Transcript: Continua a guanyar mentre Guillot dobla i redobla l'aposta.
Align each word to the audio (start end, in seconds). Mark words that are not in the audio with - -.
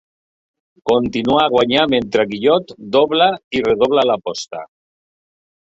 Continua 0.91 1.43
a 1.43 1.51
guanyar 1.57 1.83
mentre 1.95 2.25
Guillot 2.33 2.75
dobla 2.97 3.29
i 3.59 3.63
redobla 3.69 4.09
l'aposta. 4.11 4.67